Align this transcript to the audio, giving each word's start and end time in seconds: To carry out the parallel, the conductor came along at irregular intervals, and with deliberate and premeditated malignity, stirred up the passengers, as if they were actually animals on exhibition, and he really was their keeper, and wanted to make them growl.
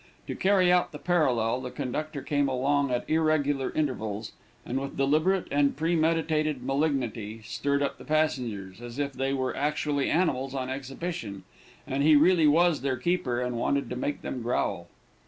To 0.25 0.33
carry 0.33 0.71
out 0.71 0.91
the 0.93 0.97
parallel, 0.97 1.61
the 1.61 1.69
conductor 1.69 2.23
came 2.23 2.47
along 2.49 2.89
at 2.89 3.07
irregular 3.07 3.69
intervals, 3.69 4.31
and 4.65 4.79
with 4.79 4.97
deliberate 4.97 5.47
and 5.51 5.77
premeditated 5.77 6.63
malignity, 6.63 7.43
stirred 7.43 7.83
up 7.83 7.99
the 7.99 8.03
passengers, 8.03 8.81
as 8.81 8.97
if 8.97 9.13
they 9.13 9.31
were 9.31 9.55
actually 9.55 10.09
animals 10.09 10.55
on 10.55 10.71
exhibition, 10.71 11.43
and 11.85 12.01
he 12.01 12.15
really 12.15 12.47
was 12.47 12.81
their 12.81 12.97
keeper, 12.97 13.41
and 13.41 13.57
wanted 13.57 13.91
to 13.91 13.95
make 13.95 14.23
them 14.23 14.41
growl. 14.41 14.87